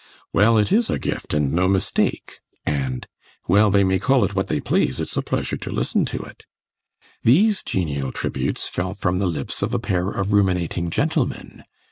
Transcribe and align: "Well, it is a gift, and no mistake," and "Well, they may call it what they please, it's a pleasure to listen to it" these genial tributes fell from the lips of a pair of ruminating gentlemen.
"Well, 0.33 0.57
it 0.57 0.71
is 0.71 0.89
a 0.89 0.97
gift, 0.97 1.31
and 1.31 1.53
no 1.53 1.67
mistake," 1.67 2.39
and 2.65 3.05
"Well, 3.47 3.69
they 3.69 3.83
may 3.83 3.99
call 3.99 4.25
it 4.25 4.33
what 4.33 4.47
they 4.47 4.59
please, 4.59 4.99
it's 4.99 5.15
a 5.15 5.21
pleasure 5.21 5.57
to 5.57 5.71
listen 5.71 6.05
to 6.05 6.17
it" 6.23 6.47
these 7.21 7.61
genial 7.61 8.11
tributes 8.11 8.67
fell 8.67 8.95
from 8.95 9.19
the 9.19 9.27
lips 9.27 9.61
of 9.61 9.75
a 9.75 9.79
pair 9.79 10.09
of 10.09 10.33
ruminating 10.33 10.89
gentlemen. 10.89 11.63